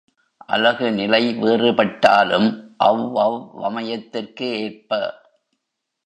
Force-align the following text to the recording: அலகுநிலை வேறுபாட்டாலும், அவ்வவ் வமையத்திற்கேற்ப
அலகுநிலை 0.49 1.21
வேறுபாட்டாலும், 1.41 2.47
அவ்வவ் 2.83 3.37
வமையத்திற்கேற்ப 3.53 4.89